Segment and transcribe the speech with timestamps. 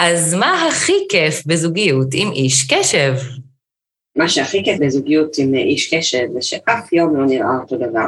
[0.00, 3.12] אז מה הכי כיף בזוגיות עם איש קשב?
[4.16, 8.06] מה שהכי כיף בזוגיות עם איש קשב זה שאף יום לא נראה אותו דבר.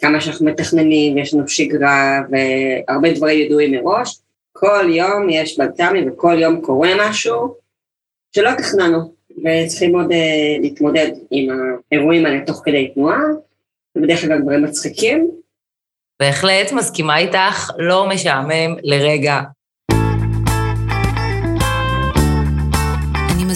[0.00, 4.20] כמה שאנחנו מתכננים ויש לנו שגרה והרבה דברים ידועים מראש,
[4.52, 7.54] כל יום יש בלת"מים וכל יום קורה משהו
[8.36, 11.48] שלא תכננו, וצריכים עוד uh, להתמודד עם
[11.92, 13.20] האירועים האלה תוך כדי תנועה,
[13.96, 15.30] ובדרך כלל דברים מצחיקים.
[16.20, 19.40] בהחלט מסכימה איתך, לא משעמם לרגע.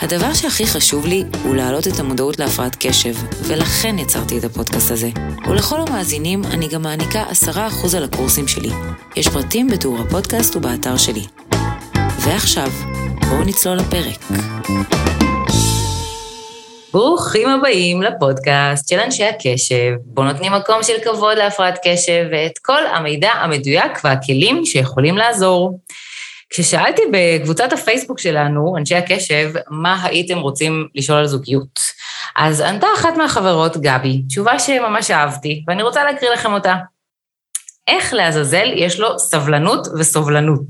[0.00, 5.08] הדבר שהכי חשוב לי הוא להעלות את המודעות להפרעת קשב, ולכן יצרתי את הפודקאסט הזה.
[5.48, 8.70] ולכל המאזינים אני גם מעניקה 10% על הקורסים שלי.
[9.16, 11.22] יש פרטים בתיאור הפודקאסט ובאתר שלי.
[12.20, 12.70] ועכשיו,
[13.28, 14.38] בואו נצלול לפרק.
[16.92, 22.86] ברוכים הבאים לפודקאסט של אנשי הקשב, בו נותנים מקום של כבוד להפרעת קשב ואת כל
[22.86, 25.78] המידע המדויק והכלים שיכולים לעזור.
[26.50, 31.80] כששאלתי בקבוצת הפייסבוק שלנו, אנשי הקשב, מה הייתם רוצים לשאול על זוגיות,
[32.36, 36.74] אז ענתה אחת מהחברות, גבי, תשובה שממש אהבתי, ואני רוצה להקריא לכם אותה.
[37.88, 40.66] איך לעזאזל יש לו סבלנות וסובלנות.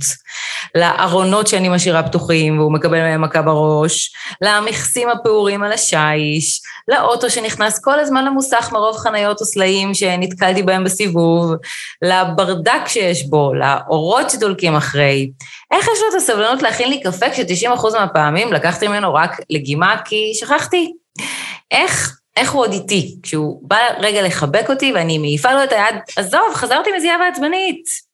[0.75, 7.79] לארונות שאני משאירה פתוחים והוא מקבל מהם מכה בראש, למכסים הפעורים על השיש, לאוטו שנכנס
[7.79, 11.53] כל הזמן למוסך מרוב חניות וסלעים שנתקלתי בהם בסיבוב,
[12.03, 15.31] לברדק שיש בו, לאורות שדולקים אחרי.
[15.71, 20.33] איך יש לו את הסבלנות להכין לי קפה כש-90% מהפעמים לקחתי ממנו רק לגימה כי
[20.35, 20.93] שכחתי?
[21.71, 25.95] איך איך הוא עוד איתי, כשהוא בא רגע לחבק אותי ואני מעיפה לו את היד,
[26.17, 28.09] עזוב, חזרתי מזיעה ועצבנית.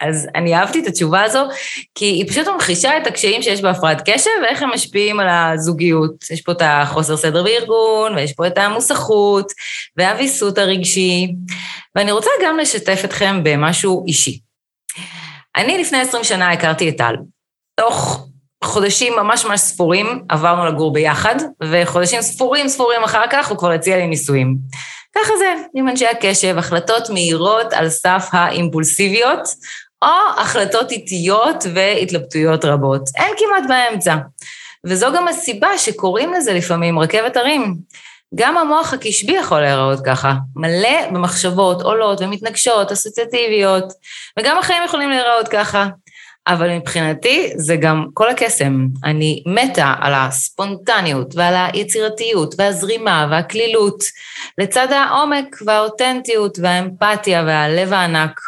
[0.00, 1.48] אז אני אהבתי את התשובה הזו,
[1.94, 6.30] כי היא פשוט ממחישה את הקשיים שיש בהפרעת קשב ואיך הם משפיעים על הזוגיות.
[6.30, 9.52] יש פה את החוסר סדר בארגון, ויש פה את המוסכות,
[9.96, 11.28] והוויסות הרגשי,
[11.94, 14.40] ואני רוצה גם לשתף אתכם במשהו אישי.
[15.56, 17.14] אני לפני 20 שנה הכרתי את טל.
[17.74, 18.26] תוך
[18.64, 23.96] חודשים ממש ממש ספורים עברנו לגור ביחד, וחודשים ספורים ספורים אחר כך הוא כבר הציע
[23.96, 24.56] לי נישואים.
[25.14, 29.48] ככה זה, עם אנשי הקשב, החלטות מהירות על סף האימפולסיביות,
[30.02, 33.02] או החלטות איטיות והתלבטויות רבות.
[33.16, 34.16] אין כמעט באמצע.
[34.86, 37.74] וזו גם הסיבה שקוראים לזה לפעמים רכבת הרים.
[38.34, 43.92] גם המוח הקשבי יכול להיראות ככה, מלא במחשבות עולות ומתנגשות, אסוציאטיביות,
[44.38, 45.86] וגם החיים יכולים להיראות ככה.
[46.46, 48.86] אבל מבחינתי זה גם כל הקסם.
[49.04, 54.04] אני מתה על הספונטניות ועל היצירתיות והזרימה והקלילות,
[54.58, 58.40] לצד העומק והאותנטיות והאמפתיה והלב הענק.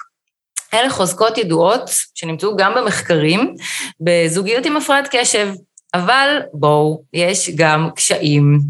[0.74, 3.54] אלה חוזקות ידועות שנמצאו גם במחקרים
[4.00, 5.48] בזוגיות עם הפרעת קשב.
[5.94, 8.60] אבל בואו, יש גם קשיים.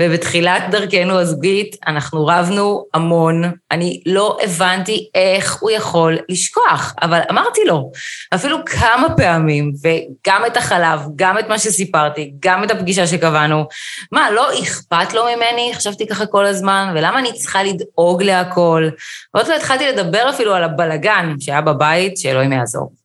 [0.00, 3.42] ובתחילת דרכנו הזוגית אנחנו רבנו המון.
[3.70, 7.90] אני לא הבנתי איך הוא יכול לשכוח, אבל אמרתי לו,
[8.34, 13.64] אפילו כמה פעמים, וגם את החלב, גם את מה שסיפרתי, גם את הפגישה שקבענו.
[14.12, 15.72] מה, לא אכפת לו ממני?
[15.74, 18.88] חשבתי ככה כל הזמן, ולמה אני צריכה לדאוג להכל?
[19.34, 22.99] ועוד לא התחלתי לדבר אפילו על הבלגן שהיה בבית, שאלוהים יעזור.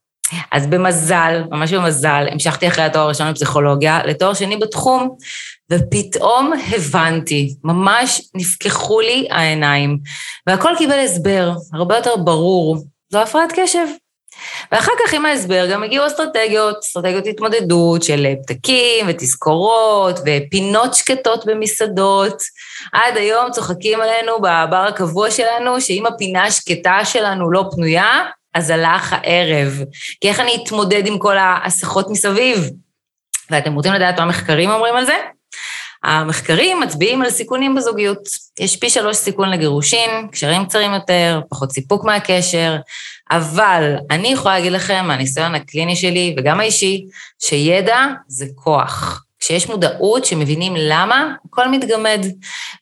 [0.52, 5.16] אז במזל, ממש במזל, המשכתי אחרי התואר הראשון בפסיכולוגיה לתואר שני בתחום,
[5.72, 9.97] ופתאום הבנתי, ממש נפקחו לי העיניים,
[10.47, 12.78] והכל קיבל הסבר, הרבה יותר ברור.
[13.12, 13.85] זו הפרעת קשב.
[14.72, 22.44] ואחר כך עם ההסבר גם הגיעו אסטרטגיות, אסטרטגיות התמודדות של פתקים ותזכורות ופינות שקטות במסעדות.
[22.94, 28.24] עד היום צוחקים עלינו בבר הקבוע שלנו, שאם הפינה השקטה שלנו לא פנויה,
[28.56, 29.84] אז הלך הערב.
[30.22, 32.70] כי איך אני אתמודד עם כל ההסחות מסביב?
[33.50, 35.16] ואתם רוצים לדעת מה המחקרים אומרים על זה?
[36.04, 38.20] המחקרים מצביעים על סיכונים בזוגיות.
[38.59, 42.76] יש פי שלוש סיכון לגירושין, קשרים קצרים יותר, פחות סיפוק מהקשר,
[43.32, 47.06] אבל אני יכולה להגיד לכם מהניסיון הקליני שלי וגם האישי,
[47.40, 49.22] שידע זה כוח.
[49.40, 52.26] כשיש מודעות שמבינים למה, הכל מתגמד,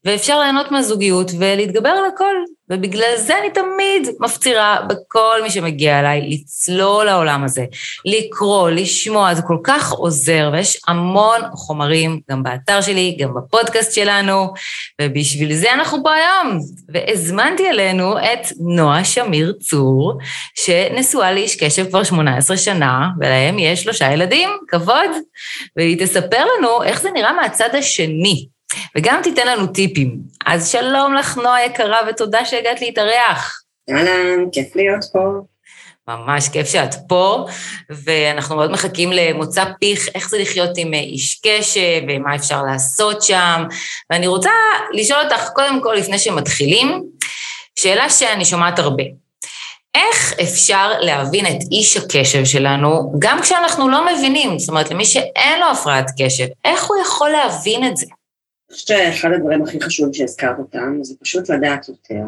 [0.06, 2.36] ואפשר ליהנות מהזוגיות ולהתגבר על הכל.
[2.69, 7.65] ובגלל זה אני תמיד מפצירה בכל מי שמגיע אליי לצלול לעולם הזה,
[8.06, 14.54] לקרוא, לשמוע, זה כל כך עוזר, ויש המון חומרים גם באתר שלי, גם בפודקאסט שלנו,
[15.01, 16.60] ובשביל זה אנחנו פה היום.
[16.89, 20.18] והזמנתי אלינו את נועה שמיר צור,
[20.56, 25.09] שנשואה לאיש קשב כבר 18 שנה, ולהם יש שלושה ילדים, כבוד,
[25.77, 28.48] והיא תספר לנו איך זה נראה מהצד השני.
[28.97, 30.17] וגם תיתן לנו טיפים.
[30.45, 33.61] אז שלום לך, נועה יקרה, ותודה שהגעת להתארח.
[33.89, 35.19] אהלן, כיף להיות פה.
[36.07, 37.45] ממש כיף שאת פה,
[37.89, 43.63] ואנחנו מאוד מחכים למוצא פיך, איך זה לחיות עם איש קשב, ומה אפשר לעשות שם.
[44.09, 44.51] ואני רוצה
[44.93, 47.03] לשאול אותך, קודם כל, לפני שמתחילים,
[47.79, 49.03] שאלה שאני שומעת הרבה.
[49.95, 55.59] איך אפשר להבין את איש הקשב שלנו, גם כשאנחנו לא מבינים, זאת אומרת, למי שאין
[55.59, 58.05] לו הפרעת קשב, איך הוא יכול להבין את זה?
[58.73, 62.23] אני חושבת שאחד הדברים הכי חשובים שהזכרת אותם, זה פשוט לדעת יותר,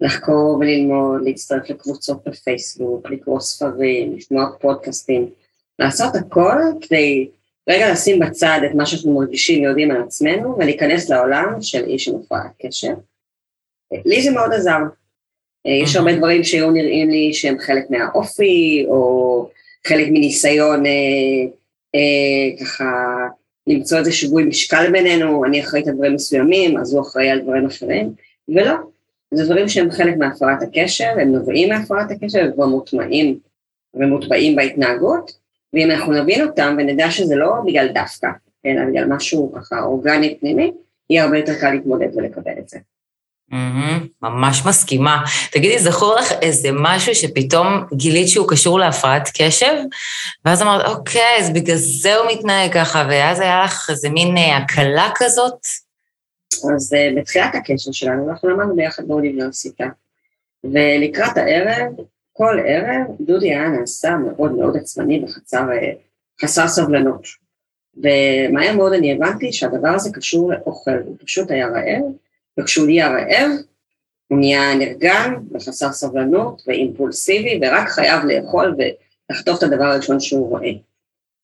[0.00, 5.30] לחקור וללמוד, להצטרף לקבוצות בפייסבוק, לקרוא ספרים, לשמוע פודקאסטים,
[5.78, 7.28] לעשות הכל כדי
[7.68, 12.14] רגע לשים בצד את מה שאנחנו מרגישים, יודעים על עצמנו, ולהיכנס לעולם של איש עם
[12.16, 12.94] הפרעת קשב.
[14.04, 14.80] לי זה מאוד עזר.
[15.84, 19.48] יש הרבה דברים שהיו נראים לי שהם חלק מהאופי, או
[19.86, 20.90] חלק מניסיון אה,
[21.94, 22.84] אה, ככה
[23.66, 27.66] למצוא איזה שיווי משקל בינינו, אני אחראית על דברים מסוימים, אז הוא אחראי על דברים
[27.66, 28.12] אחרים,
[28.48, 28.74] ולא.
[29.34, 33.38] זה דברים שהם חלק מהפרעת הקשר, הם נובעים מהפרעת הקשר, הם כבר מוטמעים
[33.94, 35.32] ומוטבעים בהתנהגות,
[35.72, 38.28] ואם אנחנו נבין אותם ונדע שזה לא בגלל דווקא,
[38.66, 40.72] אלא בגלל משהו ככה אורגני פנימי,
[41.10, 42.78] יהיה הרבה יותר קל להתמודד ולקבל את זה.
[43.52, 45.24] Mm-hmm, ממש מסכימה.
[45.50, 49.74] תגידי, זכור לך איזה משהו שפתאום גילית שהוא קשור להפרעת קשב?
[50.44, 54.56] ואז אמרת, אוקיי, אז בגלל זה הוא מתנהג ככה, ואז היה לך איזה מין אה,
[54.56, 55.66] הקלה כזאת?
[56.74, 59.84] אז uh, בתחילת הקשר שלנו, אנחנו למדנו ביחד באוניברסיטה,
[60.64, 61.92] ולקראת הערב,
[62.32, 65.24] כל ערב, דודי היה נעשה מאוד מאוד עצמני
[66.42, 67.26] וחסר סבלנות.
[67.96, 72.12] ומהר מאוד אני הבנתי שהדבר הזה קשור לאוכל, הוא פשוט היה רעב,
[72.60, 73.50] וכשהוא נהיה רעב,
[74.28, 80.70] הוא נהיה נרגן וחסר סבלנות ואימפולסיבי, ורק חייב לאכול ולחטוף את הדבר הראשון שהוא רואה.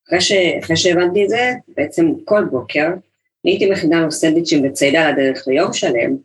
[0.09, 0.33] אחרי, ש...
[0.33, 2.89] אחרי שהבנתי את זה, בעצם כל בוקר
[3.45, 6.17] הייתי מכינה לו סנדוויצ'ים בצידה לדרך ליום שלם,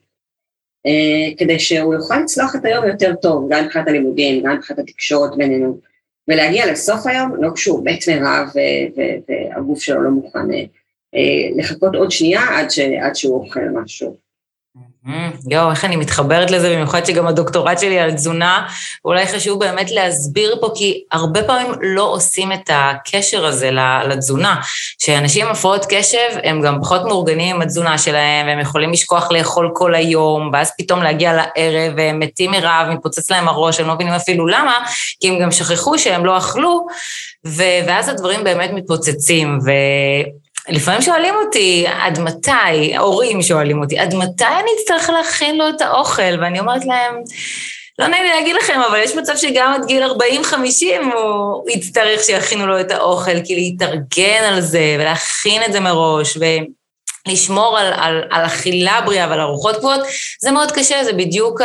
[0.85, 5.37] אה, כדי שהוא יוכל לצלוח את היום יותר טוב, גם מבחינת הלימודים, גם מבחינת התקשורת
[5.37, 5.79] בינינו,
[6.27, 8.47] ולהגיע לסוף היום, לא כשהוא מת מרעב
[9.27, 10.63] והגוף שלו לא מוכן אה,
[11.15, 14.22] אה, לחכות עוד שנייה עד, ש, עד שהוא אוכל משהו.
[15.49, 18.67] יואו, איך אני מתחברת לזה, במיוחד שגם הדוקטורט שלי על תזונה,
[19.05, 23.69] אולי חשוב באמת להסביר פה, כי הרבה פעמים לא עושים את הקשר הזה
[24.09, 24.61] לתזונה.
[24.99, 29.71] שאנשים עם הפרעות קשב, הם גם פחות מאורגנים עם התזונה שלהם, והם יכולים לשכוח לאכול
[29.73, 34.13] כל היום, ואז פתאום להגיע לערב, והם מתים מרעב, מתפוצץ להם הראש, הם לא מבינים
[34.13, 34.77] אפילו למה,
[35.19, 36.85] כי הם גם שכחו שהם לא אכלו,
[37.85, 39.59] ואז הדברים באמת מתפוצצים.
[39.65, 39.71] ו...
[40.69, 45.81] לפעמים שואלים אותי, עד מתי, ההורים שואלים אותי, עד מתי אני אצטרך להכין לו את
[45.81, 46.41] האוכל?
[46.41, 47.15] ואני אומרת להם,
[47.99, 50.05] לא נעים לי להגיד לכם, אבל יש מצב שגם עד גיל 40-50
[51.13, 56.43] הוא יצטרך שיכינו לו את האוכל, כי להתארגן על זה ולהכין את זה מראש, ו...
[57.27, 59.99] לשמור על, על, על אכילה בריאה ועל ארוחות קבועות,
[60.39, 61.61] זה מאוד קשה, זה בדיוק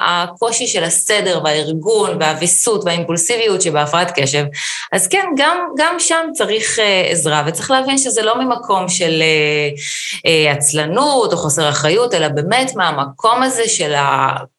[0.00, 4.44] הקושי של הסדר והארגון והוויסות והאימפולסיביות שבהפרעת קשב.
[4.92, 9.78] אז כן, גם, גם שם צריך uh, עזרה, וצריך להבין שזה לא ממקום של uh,
[10.16, 13.94] uh, עצלנות או חוסר אחריות, אלא באמת מהמקום הזה של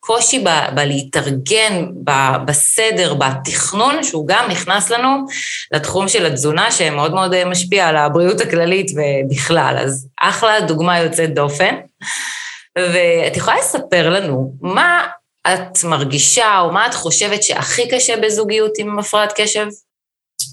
[0.03, 2.11] הקושי ב, בלהתארגן, ב,
[2.45, 5.25] בסדר, בתכנון, שהוא גם נכנס לנו
[5.71, 9.75] לתחום של התזונה, שמאוד מאוד משפיע על הבריאות הכללית ובכלל.
[9.79, 10.61] אז אחלה.
[10.61, 11.75] דוגמה יוצאת דופן.
[12.77, 15.07] ואת יכולה לספר לנו מה
[15.47, 19.67] את מרגישה או מה את חושבת שהכי קשה בזוגיות עם הפרעת קשב?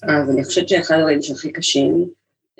[0.02, 2.07] אז אני חושבת שאחד הדברים שהכי קשים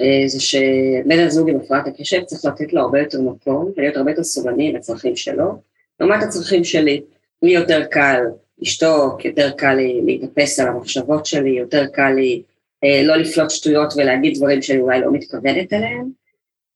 [0.01, 4.11] אה, זה שבן הזוג עם הפרעת הקשב צריך לתת לו הרבה יותר מקום ולהיות הרבה
[4.11, 5.70] יותר סובלני לצרכים שלו,
[6.01, 7.03] לעומת הצרכים שלי.
[7.43, 8.23] לי יותר קל
[8.59, 12.43] לשתוק, יותר קל לי להתאפס על המחשבות שלי, יותר קל לי
[12.85, 16.11] אה, לא לפלוט שטויות ולהגיד דברים שאני אולי לא מתכוונת אליהם.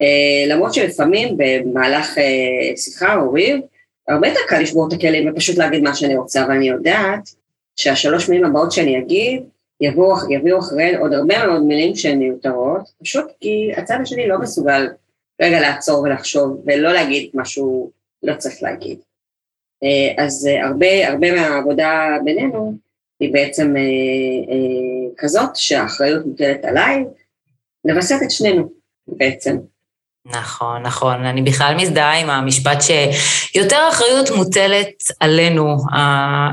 [0.02, 3.61] אה, למרות שלפעמים במהלך אה, שיחה או ריב,
[4.09, 7.28] הרבה יותר קל לשבור את הכלים ופשוט להגיד מה שאני רוצה, אבל אני יודעת
[7.76, 9.43] שהשלוש מילים הבאות שאני אגיד
[9.81, 14.88] יביאו, יביאו אחריהן עוד הרבה מאוד מילים שהן מיותרות, פשוט כי הצד השני לא מסוגל
[15.43, 17.90] רגע לעצור ולחשוב ולא להגיד מה שהוא
[18.23, 18.99] לא צריך להגיד.
[19.85, 22.75] אה, אז הרבה, הרבה מהעבודה בינינו
[23.21, 23.75] היא בעצם
[25.17, 27.05] כזאת שהאחריות מוטלת עליי,
[27.85, 28.71] לווסת את שנינו
[29.09, 29.57] בעצם.
[30.26, 31.25] נכון, נכון.
[31.25, 34.88] אני בכלל מזדהה עם המשפט שיותר אחריות מוטלת
[35.21, 35.76] עלינו,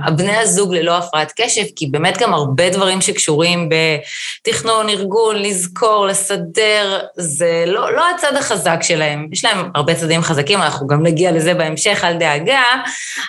[0.07, 6.99] הבני הזוג ללא הפרעת קשב, כי באמת גם הרבה דברים שקשורים בתכנון, ארגון, לזכור, לסדר,
[7.17, 9.27] זה לא, לא הצד החזק שלהם.
[9.31, 12.63] יש להם הרבה צדדים חזקים, אנחנו גם נגיע לזה בהמשך, אל דאגה,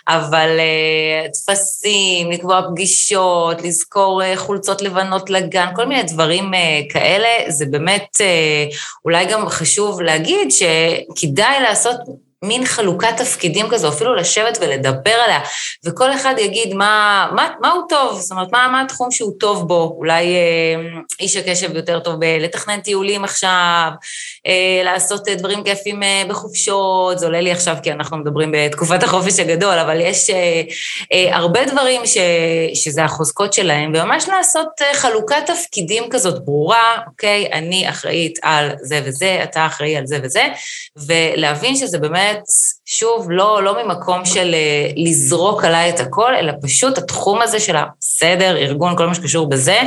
[0.08, 7.28] אבל uh, טפסים, לקבוע פגישות, לזכור uh, חולצות לבנות לגן, כל מיני דברים uh, כאלה,
[7.48, 8.16] זה באמת
[9.04, 10.31] אולי גם חשוב להגיד.
[10.36, 11.96] להגיד שכדאי לעשות
[12.42, 15.40] מין חלוקת תפקידים כזו, אפילו לשבת ולדבר עליה,
[15.84, 19.68] וכל אחד יגיד מה, מה, מה הוא טוב, זאת אומרת, מה, מה התחום שהוא טוב
[19.68, 19.94] בו.
[19.98, 23.90] אולי אה, איש הקשב יותר טוב בלתכנן טיולים עכשיו,
[24.46, 29.02] אה, לעשות אה, דברים כיפים אה, בחופשות, זה עולה לי עכשיו כי אנחנו מדברים בתקופת
[29.02, 30.62] החופש הגדול, אבל יש אה,
[31.12, 32.18] אה, הרבה דברים ש,
[32.74, 39.00] שזה החוזקות שלהם, וממש לעשות אה, חלוקת תפקידים כזאת ברורה, אוקיי, אני אחראית על זה
[39.04, 40.48] וזה, אתה אחראי על זה וזה,
[40.96, 42.31] ולהבין שזה באמת...
[42.32, 42.44] באמת,
[42.86, 47.76] שוב, לא, לא ממקום של אה, לזרוק עליי את הכל, אלא פשוט התחום הזה של
[47.76, 49.78] הסדר, ארגון, כל מה שקשור בזה,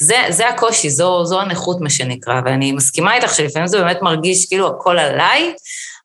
[0.00, 2.40] זה, זה הקושי, זו, זו הנכות, מה שנקרא.
[2.44, 5.54] ואני מסכימה איתך שלפעמים זה באמת מרגיש כאילו הכל עליי,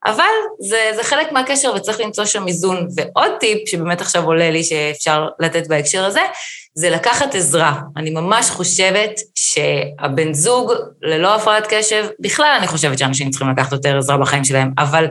[0.05, 0.23] אבל
[0.59, 2.87] זה, זה חלק מהקשר וצריך למצוא שם איזון.
[2.95, 6.21] ועוד טיפ שבאמת עכשיו עולה לי שאפשר לתת בהקשר הזה,
[6.73, 7.79] זה לקחת עזרה.
[7.97, 13.97] אני ממש חושבת שהבן זוג ללא הפרעת קשב, בכלל אני חושבת שאנשים צריכים לקחת יותר
[13.97, 15.05] עזרה בחיים שלהם, אבל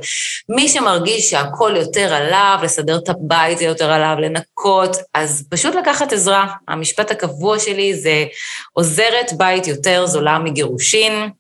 [0.49, 6.13] מי שמרגיש שהכל יותר עליו, לסדר את הבית זה יותר עליו, לנקות, אז פשוט לקחת
[6.13, 6.47] עזרה.
[6.69, 8.25] המשפט הקבוע שלי זה
[8.73, 11.31] עוזרת בית יותר זולה מגירושין.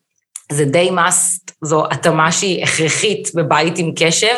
[0.53, 4.37] זה די must, זו התאמה שהיא הכרחית בבית עם קשב,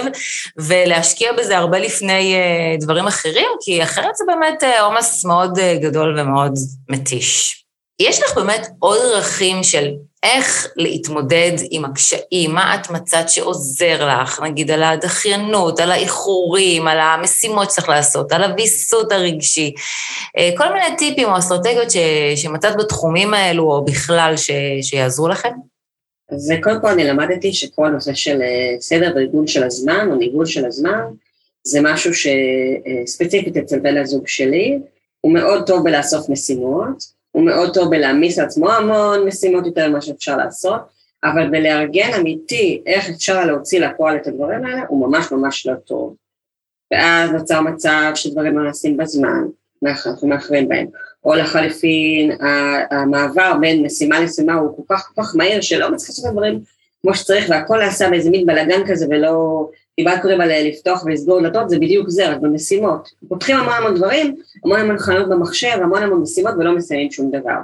[0.58, 5.82] ולהשקיע בזה הרבה לפני uh, דברים אחרים, כי אחרת זה באמת אה, עומס מאוד uh,
[5.82, 6.54] גדול ומאוד
[6.88, 7.54] מתיש.
[8.00, 9.88] יש לך באמת עוד דרכים של
[10.22, 17.00] איך להתמודד עם הקשיים, מה את מצאת שעוזר לך, נגיד על הדחיינות, על האיחורים, על
[17.00, 19.74] המשימות שצריך לעשות, על הוויסות הרגשי,
[20.56, 21.96] כל מיני טיפים או אסטרטגיות ש,
[22.36, 24.50] שמצאת בתחומים האלו, או בכלל ש,
[24.82, 25.52] שיעזרו לכם?
[26.28, 30.46] אז קודם כל אני למדתי שכל הנושא של אה, סדר וארגון של הזמן, או ניגון
[30.46, 31.04] של הזמן,
[31.64, 34.78] זה משהו שספציפית אה, אצל בן הזוג שלי,
[35.20, 40.36] הוא מאוד טוב בלאסוף משימות, הוא מאוד טוב בלהעמיס לעצמו המון משימות יותר ממה שאפשר
[40.36, 40.80] לעשות,
[41.24, 46.16] אבל בלארגן אמיתי איך אפשר להוציא לפועל את הדברים האלה, הוא ממש ממש לא טוב.
[46.90, 49.44] ואז נוצר מצב שדברים לא נעשים בזמן,
[49.86, 50.86] אנחנו מאחרים בהם.
[51.24, 52.32] או לחליפין,
[52.90, 56.60] המעבר בין משימה למשימה הוא כל כך כל כך מהיר שלא מצליח לעשות את הדברים
[57.02, 61.70] כמו שצריך והכל נעשה באיזה מין בלאגן כזה ולא, דיברת קודם על לפתוח ולסגור דלתות,
[61.70, 63.08] זה בדיוק זה, רק במשימות.
[63.28, 67.58] פותחים המון המון דברים, המון המון חנות במחשב, המון המון משימות ולא מסיימים שום דבר.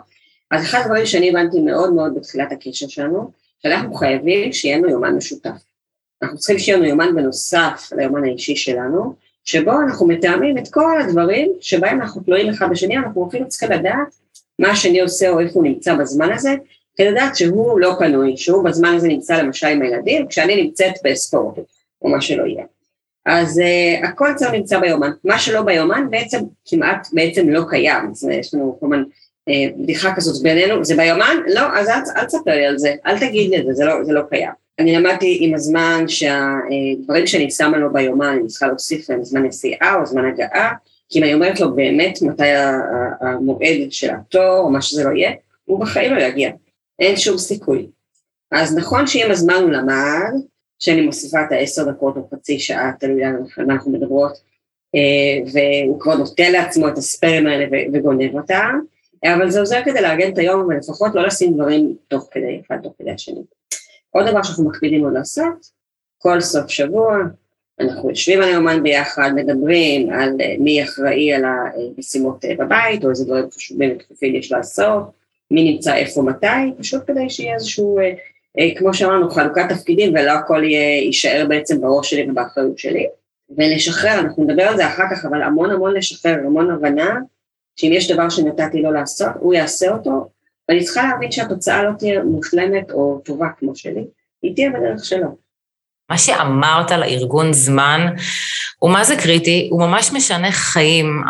[0.51, 3.31] אז אחד הדברים שאני הבנתי מאוד מאוד בתחילת הקשר שלנו,
[3.63, 5.65] שאנחנו חייבים שיהיה לנו יומן משותף.
[6.23, 9.15] אנחנו צריכים שיהיה לנו יומן בנוסף ליומן האישי שלנו,
[9.45, 14.15] שבו אנחנו מתאמים את כל הדברים שבהם אנחנו תלויים אחד בשני, אנחנו אפילו צריכים לדעת
[14.59, 16.55] מה השני עושה או איפה הוא נמצא בזמן הזה,
[16.97, 21.59] כדי לדעת שהוא לא פנוי, שהוא בזמן הזה נמצא למשל עם הילדים, כשאני נמצאת בספורט,
[22.03, 22.65] או מה שלא יהיה.
[23.27, 25.11] אז uh, הכל צריך נמצא ביומן.
[25.25, 30.43] מה שלא ביומן בעצם כמעט בעצם לא קיים, אז יש לנו כמובן uh, בדיחה כזאת
[30.43, 31.37] בינינו, זה ביומן?
[31.47, 34.05] לא, אז אל, אל תספר לי על זה, אל תגיד לי את זה, זה לא,
[34.05, 34.64] זה לא קיים.
[34.79, 39.97] אני למדתי עם הזמן שהדברים שאני שמה לו ביומן, אני צריכה להוסיף להם זמן נסיעה
[40.01, 40.73] או זמן הגעה,
[41.09, 42.49] כי אם אני אומרת לו באמת מתי
[43.21, 45.33] המועד של התור או מה שזה לא יהיה,
[45.65, 46.51] הוא בחיים לא יגיע,
[46.99, 47.87] אין שום סיכוי.
[48.51, 50.33] אז נכון שעם הזמן הוא למד,
[50.79, 54.33] שאני מוסיפה את העשר דקות או חצי שעה, תלוי על מה אנחנו מדברות,
[54.95, 58.79] אה, והוא כבר נותן לעצמו את הספיירים האלה וגונב אותם,
[59.25, 62.93] אבל זה עוזר כדי לארגן את היום ולפחות לא לשים דברים תוך כדי, אחד תוך
[62.99, 63.41] כדי השני.
[64.15, 65.67] עוד דבר שאנחנו מקפידים עוד לעשות,
[66.19, 67.19] כל סוף שבוע
[67.81, 73.11] אנחנו יושבים על היומן ביחד, מדברים על אה, מי אחראי על המשימות אה, בבית, או
[73.11, 75.03] איזה דברים חשובים ודחופים יש לעשות,
[75.51, 76.47] מי נמצא איפה מתי,
[76.79, 77.99] פשוט כדי שיהיה איזשהו,
[78.59, 83.07] אה, כמו שאמרנו, חלוקת תפקידים ולא הכל יישאר בעצם בראש שלי ובאחריות שלי.
[83.57, 87.21] ולשחרר, אנחנו נדבר על זה אחר כך, אבל המון המון לשחרר, המון הבנה,
[87.77, 90.29] שאם יש דבר שנתתי לו לעשות, הוא יעשה אותו,
[90.69, 94.05] ואני צריכה להבין שהתוצאה לא תהיה מושלמת או טובה כמו שלי,
[94.43, 95.37] היא תהיה בדרך שלו.
[96.11, 98.15] מה שאמרת על הארגון זמן
[98.85, 101.23] הוא מה זה קריטי, הוא ממש משנה חיים,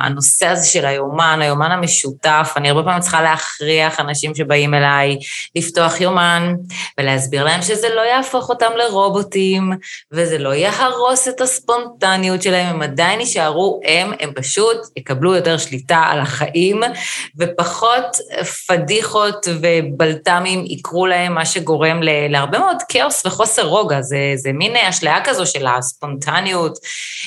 [0.00, 5.16] הנושא הזה של היומן, היומן המשותף, אני הרבה פעמים צריכה להכריח אנשים שבאים אליי
[5.56, 6.54] לפתוח יומן
[6.98, 9.72] ולהסביר להם שזה לא יהפוך אותם לרובוטים,
[10.12, 15.98] וזה לא יהרוס את הספונטניות שלהם, הם עדיין יישארו הם, הם פשוט יקבלו יותר שליטה
[15.98, 16.80] על החיים,
[17.38, 18.16] ופחות
[18.68, 25.24] פדיחות ובלת"מים יקרו להם, מה שגורם להרבה מאוד כאוס וחוסר רוגע, זה, זה מין אשליה
[25.24, 26.78] כזו של הספונטניות.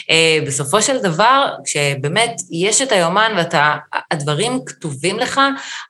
[0.10, 5.42] אה, בסופו של דבר, כשבאמת יש את היומן והדברים כתובים לך,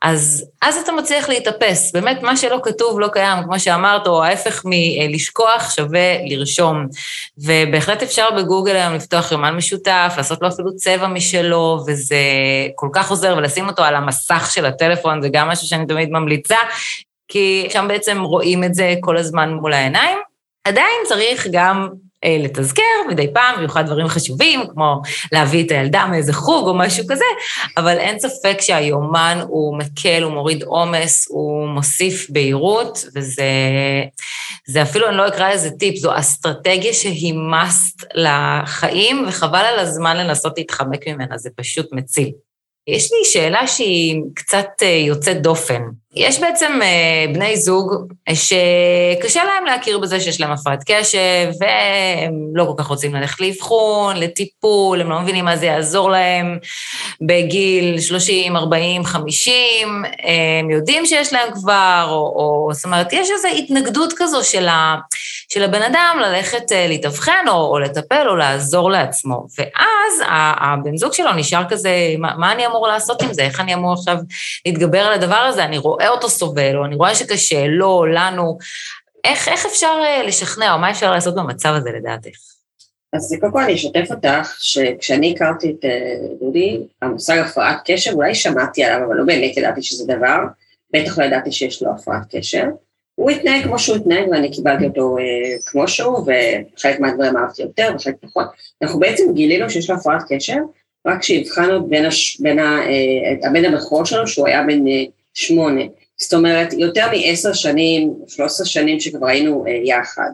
[0.02, 1.92] אז, אז אתה מצליח להתאפס.
[1.92, 6.88] באמת, מה שלא כתוב לא קיים, כמו שאמרת, או ההפך מלשכוח שווה לרשום.
[7.38, 12.18] ובהחלט אפשר בגוגל היום לפתוח יומן משותף, לעשות לו אפילו צבע משלו, וזה
[12.75, 16.58] כל כך עוזר, ולשים אותו על המסך של הטלפון, זה גם משהו שאני תמיד ממליצה,
[17.28, 20.18] כי שם בעצם רואים את זה כל הזמן מול העיניים.
[20.63, 21.90] עדיין צריך גם
[22.25, 25.01] לתזכר מדי פעם, במיוחד דברים חשובים, כמו
[25.32, 27.25] להביא את הילדה מאיזה חוג או משהו כזה,
[27.77, 35.18] אבל אין ספק שהיומן הוא מקל, הוא מוריד עומס, הוא מוסיף בהירות, וזה אפילו, אני
[35.18, 41.38] לא אקרא לזה טיפ, זו אסטרטגיה שהיא must לחיים, וחבל על הזמן לנסות להתחמק ממנה,
[41.38, 42.32] זה פשוט מציל.
[42.88, 45.82] יש לי שאלה שהיא קצת אה, יוצאת דופן.
[46.15, 47.93] יש בעצם אה, בני זוג
[48.34, 54.17] שקשה להם להכיר בזה שיש להם הפרעת קשב, והם לא כל כך רוצים ללכת לאבחון,
[54.17, 56.58] לטיפול, הם לא מבינים מה זה יעזור להם
[57.22, 60.03] בגיל 30, 40, 50,
[60.60, 64.96] הם יודעים שיש להם כבר, או, או זאת אומרת, יש איזו התנגדות כזו של, ה,
[65.50, 69.46] של הבן אדם ללכת אה, להתאבחן, או, או לטפל, או לעזור לעצמו.
[69.58, 73.41] ואז הבן זוג שלו נשאר כזה, מה, מה אני אמור לעשות עם זה?
[73.41, 74.17] איך אני אמור עכשיו
[74.65, 75.63] להתגבר על הדבר הזה?
[75.63, 78.58] אני רואה רואה אותו סובל, או אני רואה שקשה לו, לנו.
[79.24, 82.38] איך, איך אפשר אה, לשכנע, או מה אפשר לעשות במצב הזה לדעתך?
[83.14, 88.36] אז קודם כל אני אשתף אותך, שכשאני הכרתי את אה, דודי, המושג הפרעת קשב, אולי
[88.36, 90.38] שמעתי עליו, אבל לא באמת ידעתי שזה דבר,
[90.94, 92.66] בטח לא ידעתי שיש לו הפרעת קשב.
[93.16, 95.24] הוא התנהג כמו שהוא התנהג, ואני קיבלתי אותו אה,
[95.66, 98.48] כמו שהוא, וחלק מהדברים אהבתי יותר וחלק פחות.
[98.82, 100.60] אנחנו בעצם גילינו שיש לו הפרעת קשב,
[101.08, 105.82] רק כשהבחנו בין, הש, בין ה, אה, הבן הבכור שלו, שהוא היה בן אה, שמונה.
[106.18, 110.32] זאת אומרת, יותר מעשר שנים, שלוש עשרה שנים שכבר היינו אה, יחד.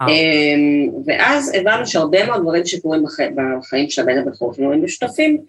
[0.00, 0.06] אה.
[0.08, 3.16] אמ, ואז הבנו שהרבה מאוד דברים שקורים בח...
[3.34, 5.40] בחיים של הבן הבכור שלנו הם משותפים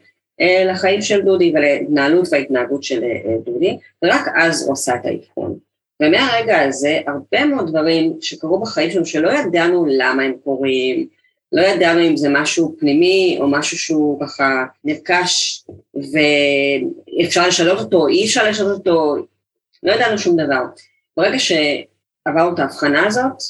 [0.41, 5.57] אה, לחיים של דודי ולהתנהלות וההתנהגות של אה, דודי, ורק אז הוא עשה את האבחון.
[6.01, 11.07] ומהרגע הזה, הרבה מאוד דברים שקרו בחיים שלנו שלא ידענו למה הם קורים,
[11.51, 15.63] לא ידענו אם זה משהו פנימי או משהו שהוא ככה נרכש
[15.95, 19.15] ואפשר לשנות אותו, אי אפשר לשנות אותו,
[19.83, 20.63] לא ידענו שום דבר.
[21.17, 23.43] ברגע שעברנו את ההבחנה הזאת,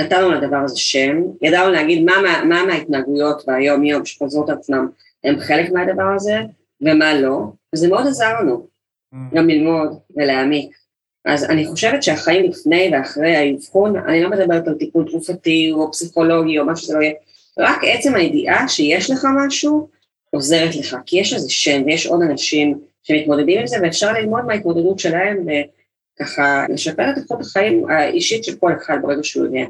[0.00, 4.88] נתנו לדבר הזה שם, ידענו להגיד מה, מה, מה מההתנהגויות ביום יום שחוזרות עצמם
[5.24, 6.36] הם חלק מהדבר הזה
[6.80, 7.38] ומה לא,
[7.74, 8.66] וזה מאוד עזר לנו
[9.14, 9.16] mm.
[9.34, 10.76] גם ללמוד ולהעמיק.
[11.24, 16.58] אז אני חושבת שהחיים לפני ואחרי האבחון, אני לא מדברת על טיפול תרופתי או פסיכולוגי
[16.58, 17.14] או מה שזה לא יהיה,
[17.58, 19.88] רק עצם הידיעה שיש לך משהו
[20.30, 24.98] עוזרת לך, כי יש לזה שם ויש עוד אנשים שמתמודדים עם זה ואפשר ללמוד מההתמודדות
[24.98, 29.64] שלהם וככה לשפר את איכות החיים האישית של כל אחד ברגע שהוא יודע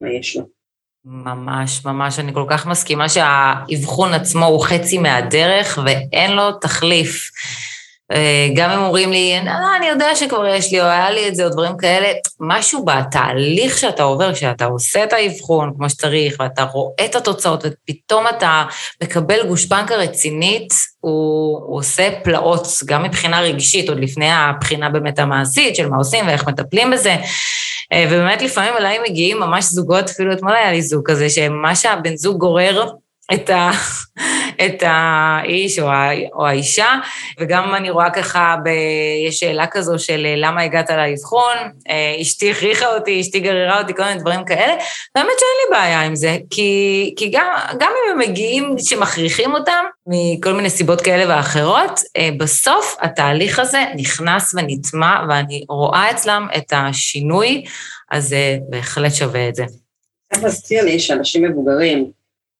[0.00, 0.42] מה יש לו.
[1.04, 7.30] ממש, ממש, אני כל כך מסכימה שהאבחון עצמו הוא חצי מהדרך ואין לו תחליף.
[8.12, 11.34] אה, גם אם אומרים לי, לא, אני יודע שכבר יש לי, או היה לי את
[11.34, 12.08] זה, או דברים כאלה,
[12.40, 18.24] משהו בתהליך שאתה עובר, כשאתה עושה את האבחון כמו שצריך, ואתה רואה את התוצאות, ופתאום
[18.28, 18.64] אתה
[19.02, 20.68] מקבל גושפנקה רצינית,
[21.00, 26.26] הוא, הוא עושה פלאות, גם מבחינה רגשית, עוד לפני הבחינה באמת המעשית של מה עושים
[26.26, 27.16] ואיך מטפלים בזה.
[27.92, 32.16] אה, ובאמת לפעמים אליי מגיעים ממש זוגות, אפילו אתמול היה לי זוג כזה, שמה שהבן
[32.16, 32.88] זוג גורר,
[33.34, 33.70] את, ה,
[34.64, 36.94] את האיש או, ה, או האישה,
[37.40, 38.68] וגם אני רואה ככה, ב,
[39.28, 41.56] יש שאלה כזו של למה הגעת לאבחון,
[41.88, 44.74] אה, אשתי הכריחה אותי, אשתי גררה אותי, כל מיני דברים כאלה,
[45.14, 47.46] באמת שאין לי בעיה עם זה, כי, כי גם,
[47.78, 53.84] גם אם הם מגיעים שמכריחים אותם, מכל מיני סיבות כאלה ואחרות, אה, בסוף התהליך הזה
[53.96, 57.64] נכנס ונטמע, ואני רואה אצלם את השינוי,
[58.10, 59.64] אז זה בהחלט שווה את זה.
[60.32, 62.10] צריך להזכיר לי שאנשים מבוגרים,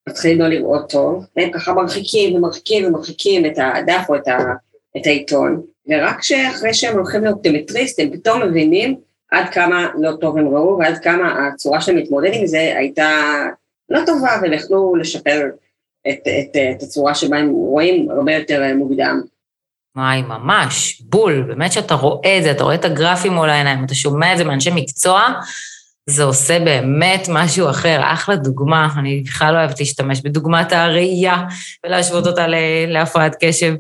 [0.09, 4.39] מתחילים לא לראות טוב, והם ככה מרחיקים ומרחיקים ומרחיקים את הדף או את, ה,
[4.97, 8.97] את העיתון, ורק שאחרי שהם הולכים לאופטימטריסט, הם פתאום מבינים
[9.31, 13.11] עד כמה לא טוב הם ראו, ועד כמה הצורה שלהם להתמודד עם זה הייתה
[13.89, 15.47] לא טובה, והם יכלו לשפר
[16.09, 19.21] את, את, את הצורה שבה הם רואים הרבה יותר מוקדם.
[19.97, 23.95] וואי, ממש, בול, באמת שאתה רואה את זה, אתה רואה את הגרפים מול העיניים, אתה
[23.95, 25.29] שומע את זה מאנשי מקצוע,
[26.09, 31.37] זה עושה באמת משהו אחר, אחלה דוגמה, אני בכלל לא אוהבת להשתמש בדוגמת הראייה
[31.87, 32.47] ולהשוות אותה
[32.89, 33.75] להפרעת קשב.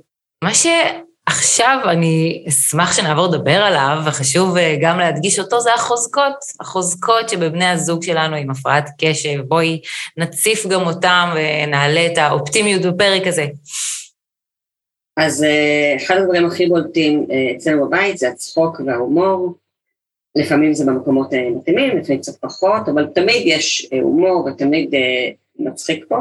[0.44, 6.34] מה שעכשיו אני אשמח שנעבור לדבר עליו, וחשוב אה, גם להדגיש אותו, זה החוזקות.
[6.60, 9.40] החוזקות שבבני הזוג שלנו עם הפרעת קשב.
[9.40, 9.80] בואי
[10.16, 13.46] נציף גם אותם ונעלה את האופטימיות בפרק הזה.
[15.16, 19.54] אז אה, אחד הדברים הכי בולטים אה, אצלנו בבית זה הצחוק וההומור.
[20.36, 24.94] לפעמים זה במקומות מתאימים, לפעמים קצת פחות, אבל תמיד יש הומור ותמיד
[25.58, 26.16] מצחיק פה.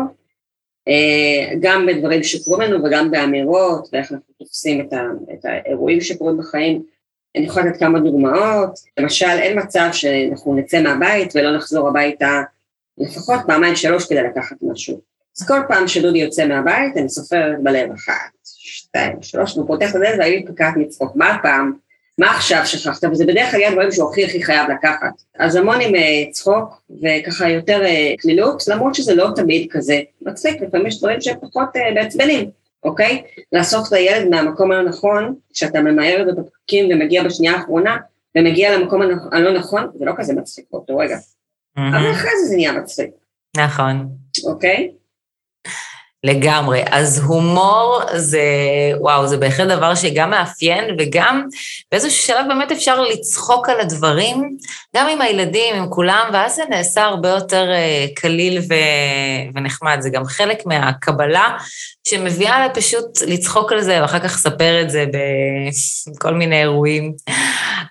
[0.87, 6.37] אה, גם בדברים שקורים לנו וגם באמירות ואיך אנחנו תופסים את, ה, את האירועים שקורים
[6.37, 6.83] בחיים.
[7.35, 12.41] אני יכולה לתת כמה דוגמאות, למשל אין מצב שאנחנו נצא מהבית ולא נחזור הביתה
[12.97, 15.01] לפחות פעמיים שלוש כדי לקחת משהו.
[15.39, 20.19] אז כל פעם שדודי יוצא מהבית אני סופרת בלב אחת, שתיים, שלוש, ופותח את הדלת
[20.19, 21.15] והיא פקעת מצחוק.
[21.15, 21.73] מה הפעם?
[22.17, 23.03] מה עכשיו שכחת?
[23.12, 25.23] וזה בדרך כלל דברים שהוא הכי הכי חייב לקחת.
[25.39, 30.62] אז המון עם uh, צחוק וככה יותר uh, קלילות, למרות שזה לא תמיד כזה מצחיק,
[30.62, 32.49] לפעמים יש דברים שהם פחות uh, מעצבנים,
[32.84, 33.23] אוקיי?
[33.53, 37.97] לאסוף את הילד מהמקום הלא נכון, שאתה ממהר בפקקים ומגיע בשנייה האחרונה,
[38.38, 39.01] ומגיע למקום
[39.32, 41.17] הלא נכון, זה לא כזה מצחיק באותו רגע.
[41.17, 41.82] Mm-hmm.
[41.82, 43.10] אבל אחרי זה זה נהיה מצחיק.
[43.58, 44.10] נכון.
[44.45, 44.91] אוקיי?
[46.23, 46.84] לגמרי.
[46.91, 48.41] אז הומור זה,
[48.99, 51.47] וואו, זה בהחלט דבר שגם מאפיין, וגם
[51.91, 54.58] באיזשהו שלב באמת אפשר לצחוק על הדברים,
[54.95, 58.73] גם עם הילדים, עם כולם, ואז זה נעשה הרבה יותר אה, קליל ו...
[59.56, 59.97] ונחמד.
[60.01, 61.58] זה גם חלק מהקבלה
[62.08, 65.06] שמביאה לה פשוט לצחוק על זה, ואחר כך לספר את זה
[66.15, 67.13] בכל מיני אירועים.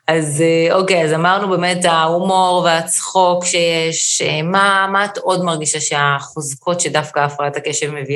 [0.08, 5.80] אז אה, אוקיי, אז אמרנו באמת ההומור והצחוק שיש, אה, מה, מה את עוד מרגישה
[5.80, 8.15] שהחוזקות שדווקא הפרעת הקשב מביאה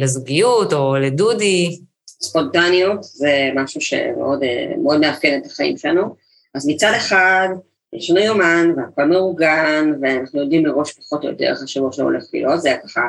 [0.00, 1.78] לזוגיות או לדודי?
[2.22, 6.16] ספונטניות זה משהו שמאוד מאפיין את החיים שלנו.
[6.54, 7.48] אז מצד אחד,
[7.92, 12.24] יש לנו יומן והכל מאורגן, ואנחנו יודעים מראש פחות או יותר איך השבוע שלו הולך
[12.32, 13.00] להיות, זה היה ככה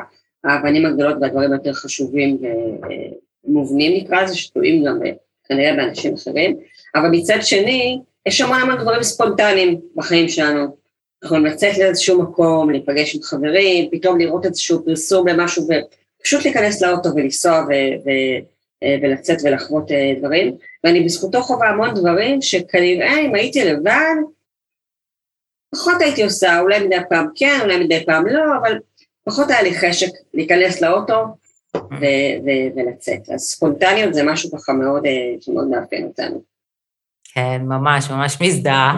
[0.44, 2.38] האבנים הגדולות והדברים היותר חשובים
[3.44, 4.98] ומובנים נקרא לזה, שתלויים גם
[5.48, 6.56] כנראה באנשים אחרים,
[6.94, 10.76] אבל מצד שני, יש המון המון דברים ספונטניים בחיים שלנו.
[11.24, 15.66] יכולים לצאת לאיזשהו מקום, להיפגש עם חברים, פתאום לראות איזשהו פרסום למשהו
[16.20, 18.58] ופשוט להיכנס לאוטו ולנסוע ו- ו-
[19.02, 24.14] ולצאת ולחוות אה, דברים, ואני בזכותו חווה המון דברים שכנראה אם הייתי לבד,
[25.74, 28.78] פחות הייתי עושה, אולי מדי פעם כן, אולי מדי פעם לא, אבל
[29.24, 31.24] פחות היה לי חשק להיכנס לאוטו
[31.76, 33.30] ו- ו- ולצאת.
[33.34, 36.42] אז ספונטניות זה משהו ככה מאוד, אה, שמאוד מאפיין אותנו.
[37.38, 38.96] כן, ממש, ממש מזדהה.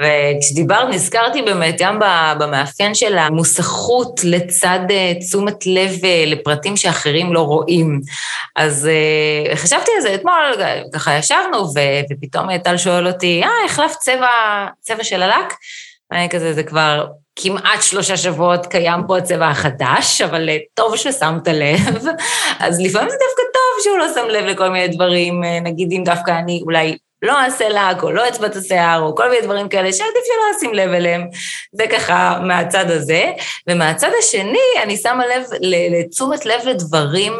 [0.00, 1.98] וכשדיברת, נזכרתי באמת גם
[2.38, 8.00] במאפיין של המוסכות לצד אה, תשומת לב אה, לפרטים שאחרים לא רואים.
[8.56, 8.88] אז
[9.54, 10.34] חשבתי על זה אתמול,
[10.92, 11.66] ככה ישבנו,
[12.10, 14.28] ופתאום טל שואל אותי, אה, החלפת צבע,
[14.80, 15.54] צבע של הלק?
[16.12, 17.06] אני כזה, זה כבר
[17.36, 21.78] כמעט שלושה שבועות קיים פה הצבע החדש, אבל אה, טוב ששמת לב.
[22.64, 26.02] אז לפעמים זה דווקא טוב שהוא לא שם לב לכל מיני דברים, אה, נגיד אם
[26.04, 29.68] דווקא אני אולי לא אעשה לק, או לא אצבע את השיער, או כל מיני דברים
[29.68, 31.28] כאלה שעדיף שלא אשים לב אליהם.
[31.72, 33.24] זה ככה מהצד הזה.
[33.68, 37.32] ומהצד השני, אני שמה לב לתשומת לב לדברים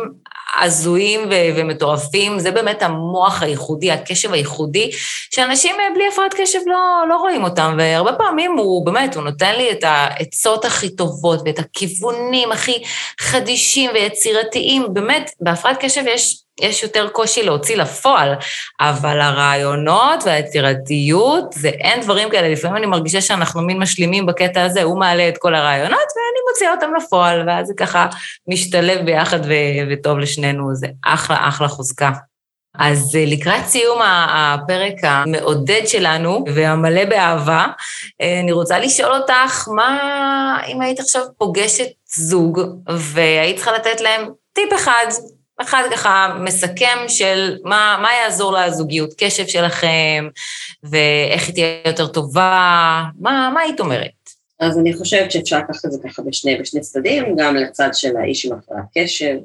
[0.61, 4.90] הזויים ו- ומטורפים, זה באמת המוח הייחודי, הקשב הייחודי,
[5.35, 9.55] שאנשים אה, בלי הפרעת קשב לא, לא רואים אותם, והרבה פעמים הוא באמת, הוא נותן
[9.57, 12.83] לי את העצות הכי טובות ואת הכיוונים הכי
[13.21, 18.35] חדישים ויצירתיים, באמת, בהפרעת קשב יש יש יותר קושי להוציא לפועל,
[18.81, 22.49] אבל הרעיונות והיצירתיות, זה אין דברים כאלה.
[22.49, 26.71] לפעמים אני מרגישה שאנחנו מין משלימים בקטע הזה, הוא מעלה את כל הרעיונות ואני מוציאה
[26.71, 28.07] אותם לפועל, ואז זה ככה
[28.49, 32.11] משתלב ביחד ו- וטוב לשנינו, זה אחלה, אחלה חוזקה.
[32.79, 37.67] אז אה, לקראת סיום הפרק המעודד שלנו והמלא באהבה,
[38.21, 44.29] אה, אני רוצה לשאול אותך, מה אם היית עכשיו פוגשת זוג והיית צריכה לתת להם
[44.53, 45.07] טיפ אחד
[45.61, 50.29] אחד ככה מסכם של מה, מה יעזור לזוגיות קשב שלכם,
[50.83, 54.11] ואיך היא תהיה יותר טובה, מה, מה היית אומרת?
[54.61, 58.47] אז אני חושבת שאפשר לקחת את זה ככה בשני, בשני צדדים, גם לצד של האיש
[58.47, 59.37] עם הפרעת קשב,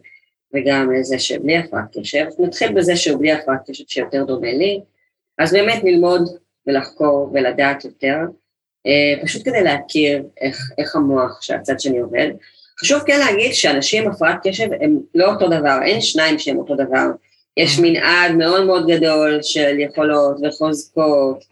[0.54, 2.26] וגם לזה שבלי הפרעת קשב.
[2.40, 4.80] נתחיל בזה שהוא בלי הפרעת קשב שיותר דומה לי,
[5.38, 6.30] אז באמת ללמוד
[6.68, 8.18] ולחקור ולדעת יותר,
[8.88, 12.28] אה, פשוט כדי להכיר איך, איך המוח שהצד שני עובד.
[12.82, 16.76] חשוב כן להגיד שאנשים עם הפרעת קשב הם לא אותו דבר, אין שניים שהם אותו
[16.76, 17.06] דבר.
[17.58, 21.44] יש מנעד מאוד מאוד גדול של יכולות וחוזקות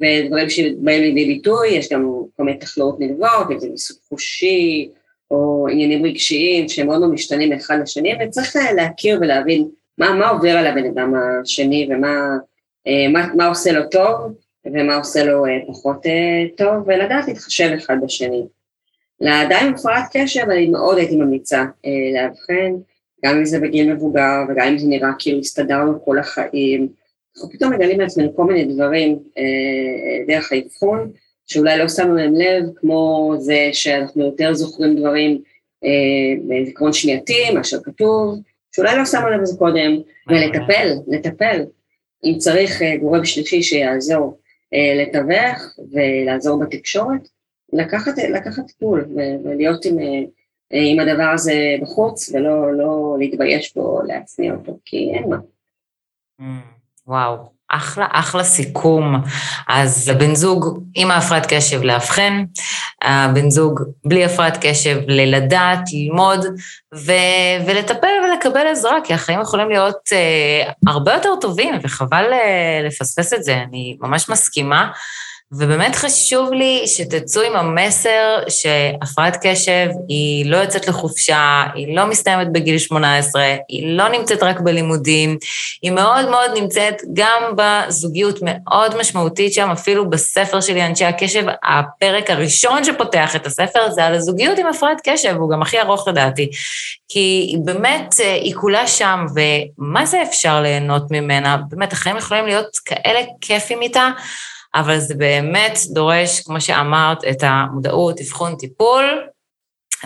[0.00, 4.88] ודברים שבאים לידי ביטוי, יש גם כל מיני תחלואות נלוות, אם זה מסוג חושי
[5.30, 9.68] או עניינים רגשיים שהם מאוד מאוד משתנים מאחד לשני, וצריך להכיר ולהבין
[9.98, 12.36] מה, מה עובר על הבן אדם השני ומה
[13.12, 14.14] מה, מה עושה לו טוב,
[14.66, 16.02] ומה עושה לו פחות
[16.56, 18.42] טוב, ולדעת להתחשב אחד בשני.
[19.20, 21.64] לאדם עם הפרעת קשב אני מאוד הייתי ממליצה
[22.14, 22.72] לאבחן,
[23.24, 26.88] גם אם זה בגיל מבוגר וגם אם זה נראה כאילו הסתדרנו כל החיים.
[27.36, 29.18] אנחנו פתאום מגלים לעצמנו כל מיני דברים
[30.26, 31.10] דרך האבחון,
[31.46, 35.42] שאולי לא שמנו להם לב, כמו זה שאנחנו יותר זוכרים דברים
[36.48, 38.38] בזיכרון שמיעתי, מאשר כתוב,
[38.74, 41.64] שאולי לא שמו לב לזה קודם, ולטפל, לטפל.
[42.24, 44.38] אם צריך אה, גורם שלישי שיעזור
[44.74, 47.28] אה, לתווך ולעזור בתקשורת,
[47.72, 49.06] לקחת, לקחת טיפול
[49.44, 50.22] ולהיות עם, אה,
[50.72, 55.36] עם הדבר הזה בחוץ ולא לא להתבייש בו, להצניע אותו, כי אין מה.
[56.40, 56.44] Mm,
[57.06, 57.36] וואו,
[57.68, 59.14] אחלה, אחלה סיכום.
[59.68, 62.44] אז לבן זוג עם ההפרעת קשב לאבחן,
[63.02, 66.46] הבן זוג בלי הפרעת קשב ללדעת, ללמוד
[66.94, 73.32] ו- ולטפל ולקבל עזרה, כי החיים יכולים להיות uh, הרבה יותר טובים, וחבל uh, לפספס
[73.32, 74.90] את זה, אני ממש מסכימה.
[75.58, 82.52] ובאמת חשוב לי שתצאו עם המסר שהפרעת קשב היא לא יוצאת לחופשה, היא לא מסתיימת
[82.52, 85.38] בגיל 18, היא לא נמצאת רק בלימודים,
[85.82, 92.30] היא מאוד מאוד נמצאת גם בזוגיות מאוד משמעותית שם, אפילו בספר שלי, אנשי הקשב, הפרק
[92.30, 96.50] הראשון שפותח את הספר זה על הזוגיות עם הפרעת קשב, הוא גם הכי ארוך לדעתי,
[97.08, 101.56] כי באמת היא כולה שם, ומה זה אפשר ליהנות ממנה?
[101.68, 104.10] באמת, החיים יכולים להיות כאלה כיפים איתה.
[104.74, 109.20] אבל זה באמת דורש, כמו שאמרת, את המודעות, אבחון, טיפול,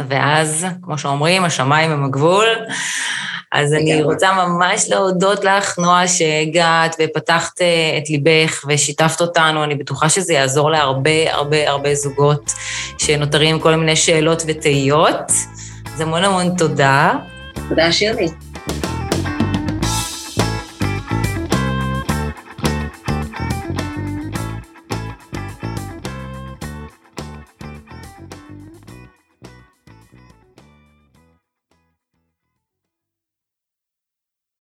[0.08, 2.46] ואז, כמו שאומרים, השמיים הם הגבול.
[3.52, 9.64] אז אני רוצה ממש להודות לך, נועה, שהגעת ופתחת אה, את ליבך ושיתפת אותנו.
[9.64, 12.52] אני בטוחה שזה יעזור להרבה הרבה הרבה זוגות
[12.98, 15.32] שנותרים עם כל מיני שאלות ותהיות.
[15.94, 17.12] אז המון המון תודה.
[17.68, 18.28] תודה, שירלי.